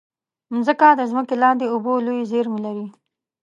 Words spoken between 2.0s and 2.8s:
لویې زېرمې